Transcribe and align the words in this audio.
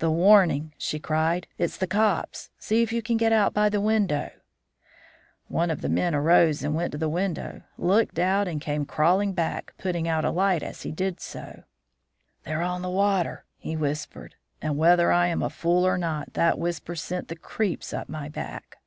"'The 0.00 0.10
warning,' 0.10 0.72
she 0.76 0.98
cried. 0.98 1.46
'It's 1.56 1.76
the 1.76 1.86
cops! 1.86 2.50
See 2.58 2.82
if 2.82 2.92
you 2.92 3.00
can 3.02 3.16
get 3.16 3.30
out 3.30 3.54
by 3.54 3.68
the 3.68 3.80
window.' 3.80 4.32
"One 5.46 5.70
of 5.70 5.80
the 5.80 5.88
men 5.88 6.12
arose 6.12 6.64
and 6.64 6.74
went 6.74 6.90
to 6.90 6.98
the 6.98 7.08
window, 7.08 7.60
looked 7.78 8.18
out, 8.18 8.48
and 8.48 8.60
came 8.60 8.84
crawling 8.84 9.32
back, 9.32 9.72
putting 9.78 10.08
out 10.08 10.24
a 10.24 10.32
light 10.32 10.64
as 10.64 10.82
he 10.82 10.90
did 10.90 11.20
so. 11.20 11.62
"'They're 12.42 12.62
on 12.62 12.82
the 12.82 12.90
water,' 12.90 13.44
he 13.58 13.76
whispered; 13.76 14.34
and, 14.60 14.76
whether 14.76 15.12
I 15.12 15.28
am 15.28 15.40
a 15.40 15.48
fool 15.48 15.86
or 15.86 15.96
not, 15.96 16.32
that 16.34 16.58
whisper 16.58 16.96
sent 16.96 17.28
the 17.28 17.36
creeps 17.36 17.92
up 17.92 18.08
my 18.08 18.28
back. 18.28 18.78